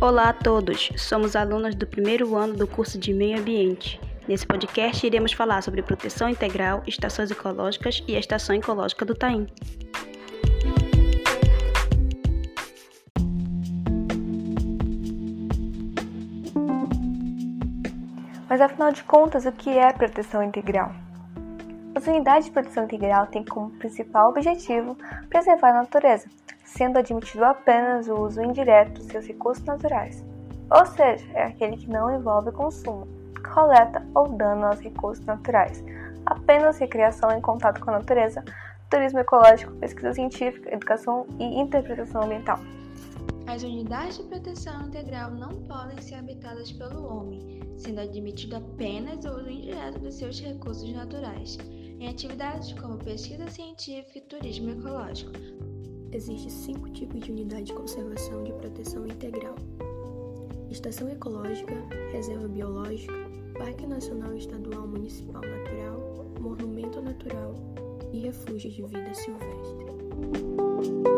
Olá 0.00 0.28
a 0.28 0.32
todos, 0.32 0.90
somos 0.96 1.34
alunos 1.34 1.74
do 1.74 1.84
primeiro 1.84 2.36
ano 2.36 2.54
do 2.54 2.68
curso 2.68 2.96
de 2.96 3.12
Meio 3.12 3.36
Ambiente. 3.36 4.00
Nesse 4.28 4.46
podcast 4.46 5.04
iremos 5.04 5.32
falar 5.32 5.60
sobre 5.60 5.82
proteção 5.82 6.28
integral, 6.28 6.84
estações 6.86 7.32
ecológicas 7.32 8.00
e 8.06 8.14
a 8.14 8.20
estação 8.20 8.54
ecológica 8.54 9.04
do 9.04 9.12
Taim. 9.12 9.48
Mas 18.48 18.60
afinal 18.60 18.92
de 18.92 19.02
contas, 19.02 19.46
o 19.46 19.50
que 19.50 19.68
é 19.68 19.92
proteção 19.92 20.44
integral? 20.44 21.07
As 21.98 22.06
unidades 22.06 22.44
de 22.44 22.52
proteção 22.52 22.84
integral 22.84 23.26
têm 23.26 23.44
como 23.44 23.72
principal 23.72 24.30
objetivo 24.30 24.96
preservar 25.28 25.70
a 25.70 25.82
natureza, 25.82 26.28
sendo 26.64 26.96
admitido 26.96 27.44
apenas 27.44 28.06
o 28.06 28.14
uso 28.14 28.40
indireto 28.40 28.98
dos 28.98 29.06
seus 29.06 29.26
recursos 29.26 29.64
naturais, 29.64 30.24
ou 30.70 30.86
seja, 30.86 31.26
é 31.34 31.42
aquele 31.42 31.76
que 31.76 31.90
não 31.90 32.08
envolve 32.14 32.52
consumo, 32.52 33.08
coleta 33.52 34.06
ou 34.14 34.28
dano 34.28 34.66
aos 34.66 34.78
recursos 34.78 35.26
naturais, 35.26 35.82
apenas 36.24 36.78
recreação 36.78 37.32
em 37.32 37.40
contato 37.40 37.80
com 37.80 37.90
a 37.90 37.94
natureza, 37.94 38.44
turismo 38.88 39.18
ecológico, 39.18 39.72
pesquisa 39.78 40.12
científica, 40.12 40.72
educação 40.72 41.26
e 41.36 41.60
interpretação 41.60 42.22
ambiental. 42.22 42.60
As 43.48 43.64
unidades 43.64 44.18
de 44.18 44.22
proteção 44.22 44.86
integral 44.86 45.32
não 45.32 45.62
podem 45.62 46.00
ser 46.00 46.14
habitadas 46.14 46.70
pelo 46.70 47.12
homem, 47.12 47.60
sendo 47.76 48.00
admitido 48.00 48.54
apenas 48.54 49.24
o 49.24 49.30
uso 49.30 49.50
indireto 49.50 49.98
dos 49.98 50.14
seus 50.14 50.40
recursos 50.40 50.92
naturais, 50.92 51.58
em 52.00 52.08
atividades 52.08 52.72
como 52.74 52.98
pesquisa 52.98 53.48
científica 53.48 54.18
e 54.18 54.22
turismo 54.22 54.70
ecológico. 54.70 55.32
Existem 56.12 56.50
cinco 56.50 56.88
tipos 56.90 57.20
de 57.20 57.32
unidade 57.32 57.64
de 57.64 57.74
conservação 57.74 58.44
de 58.44 58.52
proteção 58.52 59.06
integral: 59.06 59.56
Estação 60.70 61.08
Ecológica, 61.08 61.74
Reserva 62.12 62.48
Biológica, 62.48 63.12
Parque 63.58 63.86
Nacional 63.86 64.34
Estadual 64.34 64.86
Municipal 64.86 65.42
Natural, 65.42 66.26
Monumento 66.40 67.02
Natural 67.02 67.54
e 68.12 68.20
Refúgio 68.20 68.70
de 68.70 68.82
Vida 68.82 69.14
Silvestre. 69.14 71.17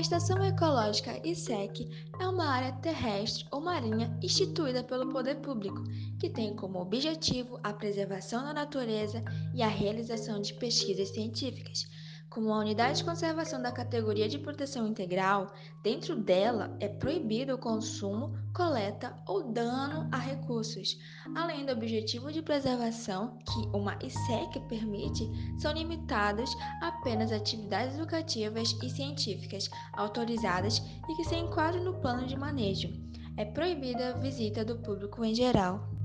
A 0.00 0.02
Estação 0.02 0.42
Ecológica 0.42 1.20
ISEC 1.28 1.86
é 2.18 2.26
uma 2.26 2.46
área 2.46 2.72
terrestre 2.72 3.44
ou 3.50 3.60
marinha 3.60 4.10
instituída 4.22 4.82
pelo 4.82 5.10
poder 5.10 5.42
público, 5.42 5.84
que 6.18 6.30
tem 6.30 6.56
como 6.56 6.80
objetivo 6.80 7.60
a 7.62 7.70
preservação 7.74 8.42
da 8.42 8.54
natureza 8.54 9.22
e 9.54 9.62
a 9.62 9.68
realização 9.68 10.40
de 10.40 10.54
pesquisas 10.54 11.10
científicas 11.10 11.86
como 12.30 12.52
a 12.52 12.60
unidade 12.60 12.98
de 12.98 13.04
conservação 13.04 13.60
da 13.60 13.72
categoria 13.72 14.28
de 14.28 14.38
proteção 14.38 14.86
integral, 14.86 15.52
dentro 15.82 16.14
dela 16.14 16.74
é 16.78 16.86
proibido 16.88 17.54
o 17.54 17.58
consumo, 17.58 18.32
coleta 18.54 19.20
ou 19.26 19.52
dano 19.52 20.08
a 20.12 20.16
recursos. 20.16 20.96
Além 21.34 21.66
do 21.66 21.72
objetivo 21.72 22.32
de 22.32 22.40
preservação 22.40 23.36
que 23.38 23.76
uma 23.76 23.98
ISEC 24.00 24.60
permite, 24.68 25.28
são 25.58 25.72
limitadas 25.72 26.50
apenas 26.80 27.32
atividades 27.32 27.96
educativas 27.96 28.76
e 28.80 28.88
científicas 28.88 29.68
autorizadas 29.94 30.78
e 31.08 31.16
que 31.16 31.24
se 31.24 31.34
enquadram 31.34 31.82
no 31.82 32.00
plano 32.00 32.28
de 32.28 32.36
manejo. 32.36 32.88
É 33.36 33.44
proibida 33.44 34.10
a 34.10 34.18
visita 34.18 34.64
do 34.64 34.78
público 34.78 35.24
em 35.24 35.34
geral. 35.34 35.99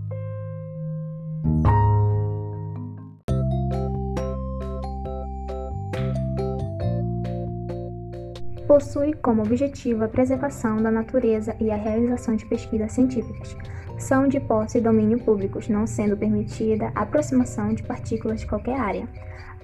Possui 8.68 9.14
como 9.14 9.44
objetivo 9.44 10.04
a 10.04 10.08
preservação 10.08 10.78
da 10.82 10.92
natureza 10.92 11.56
e 11.60 11.72
a 11.72 11.76
realização 11.76 12.36
de 12.36 12.46
pesquisas 12.46 12.92
científicas. 12.92 13.56
São 13.98 14.28
de 14.28 14.40
posse 14.40 14.78
e 14.78 14.82
domínio 14.82 15.20
públicos, 15.20 15.70
não 15.70 15.88
sendo 15.88 16.18
permitida 16.18 16.92
a 16.94 17.02
aproximação 17.02 17.74
de 17.74 17.84
partículas 17.84 18.42
de 18.42 18.48
qualquer 18.48 18.80
área. 18.80 19.08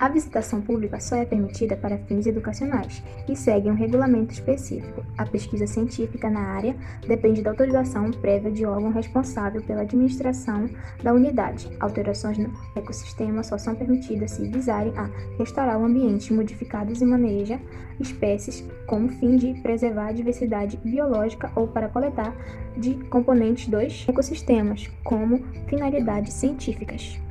A 0.02 0.08
visitação 0.08 0.60
pública 0.60 1.00
só 1.00 1.16
é 1.16 1.26
permitida 1.26 1.78
para 1.78 2.00
fins 2.00 2.26
educacionais 2.26 3.04
e 3.30 3.36
segue 3.36 3.70
um 3.70 3.76
regulamento 3.76 4.34
específico. 4.34 5.06
A 5.16 5.28
pesquisa 5.28 5.68
científica 5.68 6.28
na 6.28 6.40
área 6.40 6.76
depende 7.08 7.44
da 7.44 7.52
autorização 7.52 8.10
prévia 8.10 8.52
de 8.52 8.66
órgão 8.66 8.92
responsável 8.92 9.62
pela 9.62 9.84
administração 9.84 10.68
da 11.04 11.14
unidade. 11.14 11.70
Alterações 11.80 12.40
no 12.40 12.52
ecossistema 12.76 13.44
só 13.44 13.60
são 13.60 13.76
permitidas 13.76 14.32
se 14.32 14.48
visarem 14.48 14.92
a 14.98 15.08
restaurar 15.38 15.80
o 15.80 15.86
ambiente 15.86 16.34
modificados 16.34 17.00
e 17.00 17.06
maneja 17.06 17.60
espécies 18.00 18.68
com 18.88 19.06
o 19.06 19.10
fim 19.10 19.36
de 19.36 19.54
preservar 19.62 20.08
a 20.08 20.14
diversidade 20.14 20.78
biológica 20.78 21.52
ou 21.56 21.68
para 21.68 21.90
coletar 21.90 22.36
de 22.76 22.96
componentes 23.12 23.68
dos 23.68 24.04
ecossistemas, 24.10 24.90
como 25.04 25.46
finalidades 25.68 26.34
científicas. 26.34 27.22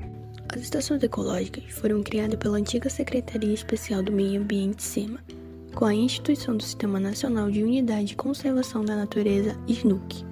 As 0.52 0.62
estações 0.62 1.00
ecológicas 1.00 1.62
foram 1.70 2.02
criadas 2.02 2.36
pela 2.36 2.58
antiga 2.58 2.90
Secretaria 2.90 3.54
Especial 3.54 4.02
do 4.02 4.10
Meio 4.10 4.40
Ambiente 4.40 4.82
SEMA, 4.82 5.20
com 5.76 5.84
a 5.84 5.94
instituição 5.94 6.56
do 6.56 6.62
Sistema 6.64 6.98
Nacional 6.98 7.48
de 7.52 7.62
Unidade 7.62 8.06
de 8.06 8.16
Conservação 8.16 8.84
da 8.84 8.96
Natureza, 8.96 9.56
SNUC. 9.68 10.24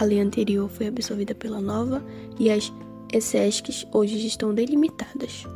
A 0.00 0.04
lei 0.04 0.20
anterior 0.20 0.68
foi 0.68 0.88
absorvida 0.88 1.32
pela 1.32 1.60
nova 1.60 2.02
e 2.40 2.50
as 2.50 2.72
ESESCs 3.12 3.86
hoje 3.92 4.26
estão 4.26 4.52
delimitadas. 4.52 5.46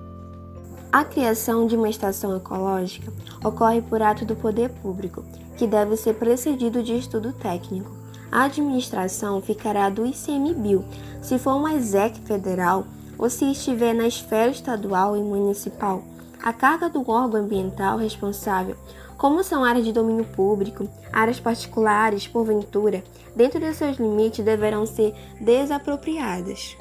A 0.93 1.05
criação 1.05 1.67
de 1.67 1.75
uma 1.75 1.91
estação 1.91 2.37
ecológica 2.37 3.13
ocorre 3.45 3.83
por 3.83 4.01
ato 4.01 4.25
do 4.25 4.37
poder 4.37 4.71
público, 4.71 5.25
que 5.57 5.67
deve 5.67 5.97
ser 5.97 6.15
precedido 6.15 6.81
de 6.81 6.97
estudo 6.97 7.33
técnico. 7.33 7.91
A 8.31 8.45
administração 8.45 9.43
ficará 9.43 9.91
do 9.91 10.07
ICMBio. 10.07 10.85
Se 11.21 11.41
for 11.41 11.57
uma 11.57 11.75
ESEC 11.75 12.21
federal, 12.21 12.87
ou 13.19 13.31
se 13.31 13.51
estiver 13.51 13.95
na 13.95 14.07
esfera 14.07 14.51
estadual 14.51 15.17
e 15.17 15.21
municipal, 15.21 16.03
a 16.43 16.53
carga 16.53 16.89
do 16.89 17.01
órgão 17.11 17.41
ambiental 17.41 17.99
responsável, 17.99 18.77
como 19.17 19.43
são 19.43 19.65
áreas 19.65 19.85
de 19.85 19.93
domínio 19.93 20.25
público, 20.25 20.89
áreas 21.13 21.41
particulares, 21.41 22.29
porventura, 22.29 23.03
dentro 23.35 23.59
de 23.59 23.73
seus 23.75 23.97
limites 23.97 24.45
deverão 24.45 24.87
ser 24.87 25.15
desapropriadas. 25.41 26.77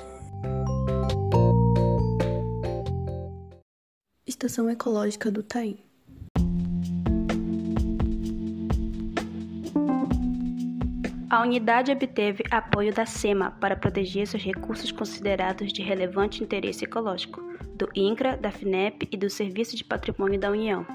Estação 4.26 4.70
Ecológica 4.70 5.32
do 5.32 5.42
Taim 5.42 5.80
A 11.36 11.42
unidade 11.42 11.92
obteve 11.92 12.46
apoio 12.50 12.94
da 12.94 13.06
SEMA 13.06 13.52
para 13.60 13.76
proteger 13.76 14.26
seus 14.26 14.42
recursos 14.42 14.90
considerados 14.90 15.74
de 15.74 15.82
relevante 15.82 16.42
interesse 16.42 16.86
ecológico, 16.86 17.42
do 17.76 17.90
INCRA, 17.94 18.38
da 18.38 18.50
FINEP 18.50 19.06
e 19.12 19.18
do 19.18 19.30
Serviço 19.30 19.76
de 19.76 19.84
Patrimônio 19.84 20.40
da 20.40 20.50
União. 20.50 20.88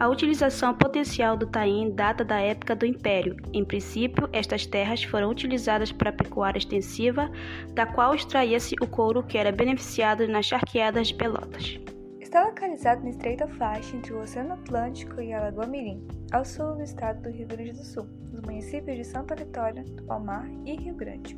A 0.00 0.08
utilização 0.08 0.72
potencial 0.72 1.36
do 1.36 1.46
taim 1.46 1.90
data 1.90 2.24
da 2.24 2.40
época 2.40 2.74
do 2.74 2.86
Império. 2.86 3.36
Em 3.52 3.62
princípio, 3.62 4.26
estas 4.32 4.64
terras 4.64 5.02
foram 5.02 5.28
utilizadas 5.28 5.92
para 5.92 6.12
pecuária 6.12 6.56
extensiva, 6.56 7.30
da 7.74 7.84
qual 7.84 8.14
extraía-se 8.14 8.74
o 8.80 8.86
couro 8.86 9.22
que 9.22 9.36
era 9.36 9.52
beneficiado 9.52 10.26
nas 10.26 10.46
charqueadas 10.46 11.08
de 11.08 11.14
Pelotas. 11.14 11.78
Está 12.18 12.42
localizado 12.42 13.02
no 13.02 13.10
estreito 13.10 13.46
faixa 13.48 13.94
entre 13.94 14.14
o 14.14 14.20
Oceano 14.22 14.54
Atlântico 14.54 15.20
e 15.20 15.30
a 15.30 15.42
Lagoa 15.42 15.66
Mirim, 15.66 16.08
ao 16.32 16.42
sul 16.42 16.74
do 16.76 16.82
estado 16.82 17.20
do 17.20 17.28
Rio 17.28 17.46
Grande 17.46 17.72
do 17.72 17.84
Sul, 17.84 18.08
nos 18.38 18.46
municípios 18.46 18.96
de 18.96 19.04
Santa 19.04 19.34
Vitória, 19.34 19.82
do 19.82 20.02
Palmar 20.04 20.48
e 20.64 20.76
Rio 20.76 20.94
Grande. 20.94 21.36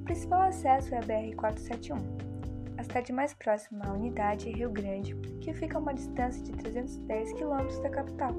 O 0.00 0.04
principal 0.04 0.42
acesso 0.42 0.94
é 0.94 0.98
a 0.98 1.02
BR-471. 1.02 1.98
A 2.76 2.82
cidade 2.82 3.12
mais 3.12 3.34
próxima 3.34 3.86
à 3.86 3.92
unidade 3.92 4.48
é 4.48 4.52
Rio 4.52 4.70
Grande, 4.70 5.14
que 5.40 5.52
fica 5.54 5.78
a 5.78 5.80
uma 5.80 5.94
distância 5.94 6.42
de 6.42 6.52
310 6.52 7.32
km 7.32 7.82
da 7.82 7.90
capital. 7.90 8.30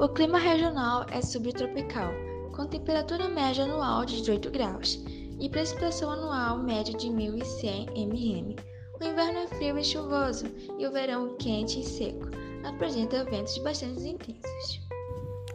O 0.00 0.08
clima 0.08 0.38
regional 0.38 1.06
é 1.10 1.20
subtropical, 1.20 2.12
com 2.54 2.66
temperatura 2.66 3.28
média 3.28 3.64
anual 3.64 4.04
de 4.04 4.16
18 4.16 4.50
graus 4.50 5.04
e 5.38 5.48
precipitação 5.48 6.10
anual 6.10 6.62
média 6.62 6.94
de 6.96 7.08
1.100 7.08 7.90
mm 7.94 8.56
o 8.98 9.04
inverno 9.04 9.40
é 9.40 9.46
frio 9.46 9.78
e 9.78 9.84
chuvoso 9.84 10.46
e 10.78 10.86
o 10.86 10.90
verão 10.90 11.36
quente 11.36 11.80
e 11.80 11.84
seco. 11.84 12.30
Apresenta 12.64 13.24
ventos 13.24 13.58
bastante 13.58 14.08
intensos. 14.08 14.80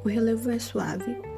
O 0.05 0.07
relevo 0.07 0.51
é 0.51 0.59
suave, 0.59 1.31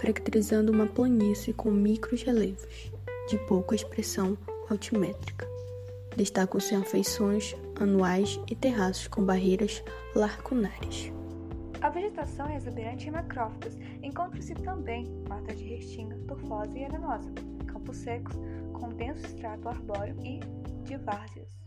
caracterizando 0.00 0.72
uma 0.72 0.86
planície 0.86 1.52
com 1.52 1.70
micros 1.70 2.22
relevos, 2.22 2.90
de 3.28 3.38
pouca 3.46 3.74
expressão 3.74 4.36
altimétrica. 4.70 5.46
Destacam-se 6.16 6.74
afeições 6.74 7.54
anuais 7.78 8.40
e 8.50 8.56
terraços 8.56 9.06
com 9.08 9.22
barreiras 9.22 9.84
larcunares. 10.14 11.12
A 11.82 11.90
vegetação 11.90 12.48
é 12.48 12.56
exuberante 12.56 13.08
em 13.08 13.10
macrófitos. 13.10 13.76
Encontra-se 14.02 14.54
também 14.54 15.06
mata 15.28 15.54
de 15.54 15.64
restinga, 15.64 16.16
turfosa 16.26 16.76
e 16.78 16.84
arenosa, 16.84 17.30
campos 17.66 17.98
secos 17.98 18.34
com 18.72 18.88
denso 18.88 19.24
extrato 19.26 19.68
arbóreo 19.68 20.16
e 20.24 20.40
de 20.84 20.96
várzeas. 20.96 21.60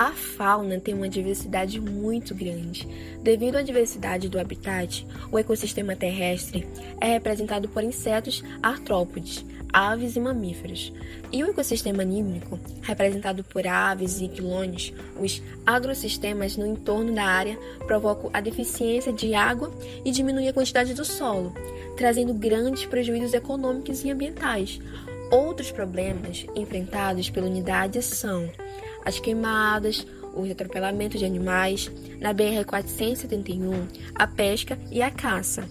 A 0.00 0.12
fauna 0.12 0.80
tem 0.80 0.94
uma 0.94 1.10
diversidade 1.10 1.78
muito 1.78 2.34
grande. 2.34 2.88
Devido 3.22 3.56
à 3.56 3.62
diversidade 3.62 4.30
do 4.30 4.40
habitat, 4.40 5.06
o 5.30 5.38
ecossistema 5.38 5.94
terrestre 5.94 6.66
é 6.98 7.08
representado 7.08 7.68
por 7.68 7.84
insetos 7.84 8.42
artrópodes, 8.62 9.44
aves 9.70 10.16
e 10.16 10.20
mamíferos. 10.20 10.90
E 11.30 11.44
o 11.44 11.50
ecossistema 11.50 12.00
anímico, 12.00 12.58
representado 12.80 13.44
por 13.44 13.66
aves 13.66 14.22
e 14.22 14.28
quilônios, 14.28 14.90
os 15.20 15.42
agrossistemas 15.66 16.56
no 16.56 16.66
entorno 16.66 17.14
da 17.14 17.24
área 17.24 17.58
provocam 17.86 18.30
a 18.32 18.40
deficiência 18.40 19.12
de 19.12 19.34
água 19.34 19.70
e 20.02 20.10
diminuem 20.10 20.48
a 20.48 20.54
quantidade 20.54 20.94
do 20.94 21.04
solo, 21.04 21.52
trazendo 21.98 22.32
grandes 22.32 22.86
prejuízos 22.86 23.34
econômicos 23.34 24.02
e 24.02 24.10
ambientais. 24.10 24.80
Outros 25.30 25.70
problemas 25.70 26.46
enfrentados 26.56 27.28
pela 27.28 27.46
unidade 27.46 28.02
são 28.02 28.50
as 29.04 29.18
queimadas, 29.18 30.06
os 30.34 30.50
atropelamentos 30.50 31.18
de 31.18 31.26
animais, 31.26 31.90
na 32.20 32.32
BR-471, 32.32 34.10
a 34.14 34.26
pesca 34.26 34.78
e 34.90 35.02
a 35.02 35.10
caça. 35.10 35.68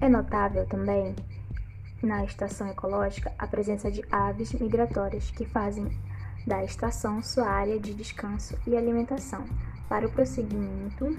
É 0.00 0.08
notável 0.08 0.66
também 0.66 1.14
na 2.02 2.24
estação 2.24 2.68
ecológica 2.68 3.32
a 3.38 3.46
presença 3.46 3.90
de 3.90 4.02
aves 4.10 4.52
migratórias 4.54 5.30
que 5.30 5.44
fazem 5.44 5.86
da 6.46 6.64
estação 6.64 7.22
sua 7.22 7.46
área 7.46 7.78
de 7.78 7.92
descanso 7.92 8.58
e 8.66 8.76
alimentação 8.76 9.44
para 9.88 10.06
o 10.06 10.10
prosseguimento 10.10 11.18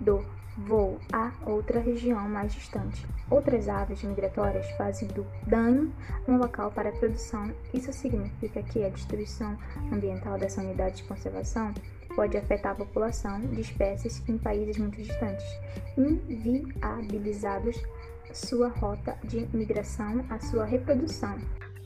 do 0.00 0.24
voo 0.56 0.98
a 1.12 1.32
outra 1.46 1.80
região 1.80 2.28
mais 2.28 2.52
distante. 2.52 3.06
Outras 3.30 3.68
aves 3.68 4.02
migratórias 4.02 4.70
fazem 4.72 5.08
do 5.08 5.26
dano 5.46 5.92
no 6.26 6.38
local 6.38 6.70
para 6.70 6.90
a 6.90 6.92
produção. 6.92 7.50
Isso 7.72 7.92
significa 7.92 8.62
que 8.62 8.84
a 8.84 8.88
destruição 8.88 9.56
ambiental 9.90 10.38
dessa 10.38 10.60
unidade 10.60 10.96
de 10.96 11.04
conservação 11.04 11.72
pode 12.14 12.36
afetar 12.36 12.72
a 12.72 12.76
população 12.76 13.40
de 13.40 13.60
espécies 13.62 14.22
em 14.28 14.36
países 14.36 14.76
muito 14.76 15.00
distantes, 15.00 15.46
inviabilizados 15.96 17.82
sua 18.34 18.68
rota 18.68 19.16
de 19.24 19.46
migração, 19.54 20.24
a 20.30 20.38
sua 20.38 20.64
reprodução. 20.64 21.38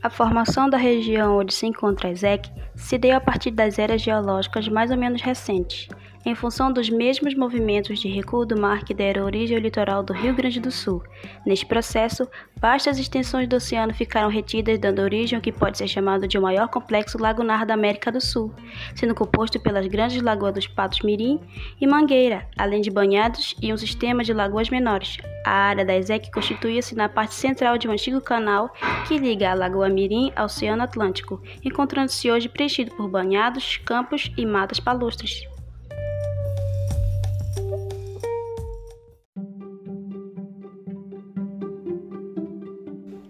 A 0.02 0.10
formação 0.10 0.68
da 0.68 0.76
região 0.76 1.38
onde 1.38 1.52
se 1.52 1.66
encontra 1.66 2.08
a 2.08 2.12
ESEC 2.12 2.50
se 2.76 2.98
deu 2.98 3.16
a 3.16 3.20
partir 3.20 3.50
das 3.50 3.78
eras 3.78 4.00
geológicas 4.02 4.68
mais 4.68 4.90
ou 4.90 4.96
menos 4.96 5.22
recentes 5.22 5.88
em 6.26 6.34
função 6.34 6.72
dos 6.72 6.90
mesmos 6.90 7.36
movimentos 7.36 8.00
de 8.00 8.08
recuo 8.08 8.44
do 8.44 8.60
mar 8.60 8.84
que 8.84 8.92
deram 8.92 9.24
origem 9.24 9.56
ao 9.56 9.62
litoral 9.62 10.02
do 10.02 10.12
Rio 10.12 10.34
Grande 10.34 10.58
do 10.58 10.72
Sul. 10.72 11.00
Neste 11.46 11.64
processo, 11.64 12.28
vastas 12.60 12.98
extensões 12.98 13.48
do 13.48 13.54
oceano 13.54 13.94
ficaram 13.94 14.28
retidas, 14.28 14.76
dando 14.76 15.02
origem 15.02 15.36
ao 15.36 15.42
que 15.42 15.52
pode 15.52 15.78
ser 15.78 15.86
chamado 15.86 16.26
de 16.26 16.36
o 16.36 16.42
maior 16.42 16.66
complexo 16.66 17.16
lagunar 17.16 17.64
da 17.64 17.74
América 17.74 18.10
do 18.10 18.20
Sul, 18.20 18.52
sendo 18.96 19.14
composto 19.14 19.60
pelas 19.60 19.86
grandes 19.86 20.20
lagoas 20.20 20.54
dos 20.54 20.66
Patos 20.66 21.00
Mirim 21.02 21.40
e 21.80 21.86
Mangueira, 21.86 22.48
além 22.58 22.80
de 22.80 22.90
banhados 22.90 23.54
e 23.62 23.72
um 23.72 23.76
sistema 23.76 24.24
de 24.24 24.32
lagoas 24.32 24.68
menores. 24.68 25.18
A 25.46 25.52
área 25.52 25.84
da 25.84 25.96
ESEC 25.96 26.32
constituía-se 26.32 26.96
na 26.96 27.08
parte 27.08 27.34
central 27.34 27.78
de 27.78 27.86
um 27.86 27.92
antigo 27.92 28.20
canal 28.20 28.74
que 29.06 29.16
liga 29.16 29.52
a 29.52 29.54
Lagoa 29.54 29.88
Mirim 29.88 30.32
ao 30.34 30.46
Oceano 30.46 30.82
Atlântico, 30.82 31.40
encontrando-se 31.64 32.28
hoje 32.28 32.48
preenchido 32.48 32.90
por 32.96 33.08
banhados, 33.08 33.76
campos 33.76 34.32
e 34.36 34.44
matas 34.44 34.80
palustres. 34.80 35.46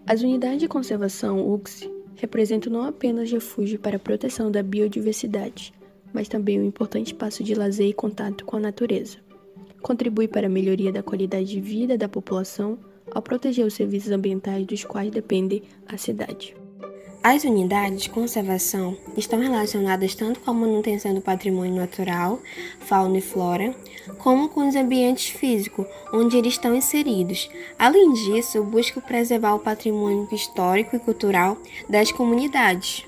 As 0.09 0.23
unidades 0.23 0.61
de 0.61 0.69
conservação 0.69 1.53
UCS 1.53 1.91
representam 2.15 2.73
não 2.73 2.85
apenas 2.85 3.29
refúgio 3.31 3.77
para 3.77 3.97
a 3.97 3.99
proteção 3.99 4.53
da 4.53 4.63
biodiversidade, 4.63 5.75
mas 6.13 6.29
também 6.29 6.61
um 6.61 6.65
importante 6.65 7.09
espaço 7.09 7.43
de 7.43 7.57
lazer 7.57 7.89
e 7.89 7.93
contato 7.93 8.45
com 8.45 8.57
a 8.57 8.61
natureza. 8.61 9.19
Contribui 9.83 10.29
para 10.29 10.47
a 10.47 10.51
melhoria 10.51 10.93
da 10.93 11.03
qualidade 11.03 11.47
de 11.47 11.61
vida 11.61 11.99
da 11.99 12.09
população 12.09 12.79
ao 13.11 13.21
proteger 13.21 13.67
os 13.67 13.75
serviços 13.75 14.13
ambientais 14.13 14.65
dos 14.65 14.85
quais 14.85 15.11
depende 15.11 15.65
a 15.89 15.97
cidade. 15.97 16.55
As 17.29 17.43
unidades 17.43 18.03
de 18.03 18.11
conservação 18.11 18.97
estão 19.17 19.41
relacionadas 19.41 20.15
tanto 20.15 20.39
com 20.39 20.53
a 20.53 20.55
manutenção 20.55 21.13
do 21.13 21.21
patrimônio 21.21 21.75
natural, 21.75 22.39
fauna 22.79 23.19
e 23.19 23.21
flora, 23.21 23.75
como 24.19 24.49
com 24.49 24.69
os 24.69 24.77
ambientes 24.77 25.31
físicos 25.31 25.89
onde 26.13 26.37
eles 26.37 26.53
estão 26.53 26.73
inseridos. 26.73 27.51
Além 27.77 28.13
disso, 28.13 28.63
buscam 28.63 29.01
preservar 29.01 29.55
o 29.55 29.59
patrimônio 29.59 30.29
histórico 30.31 30.95
e 30.95 31.01
cultural 31.01 31.59
das 31.89 32.13
comunidades. 32.13 33.05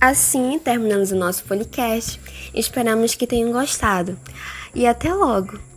Assim, 0.00 0.58
terminamos 0.58 1.12
o 1.12 1.16
nosso 1.16 1.44
podcast. 1.44 2.18
Esperamos 2.54 3.14
que 3.14 3.26
tenham 3.26 3.52
gostado. 3.52 4.18
E 4.74 4.86
até 4.86 5.12
logo! 5.12 5.71